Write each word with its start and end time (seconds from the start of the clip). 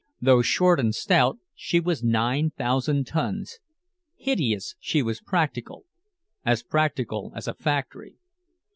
Though 0.19 0.41
short 0.41 0.79
and 0.79 0.95
stout, 0.95 1.37
she 1.53 1.79
was 1.79 2.03
nine 2.03 2.49
thousand 2.57 3.05
tons. 3.05 3.59
Hideous, 4.17 4.73
she 4.79 5.03
was 5.03 5.21
practical, 5.21 5.85
as 6.43 6.63
practical 6.63 7.31
as 7.35 7.47
a 7.47 7.53
factory. 7.53 8.15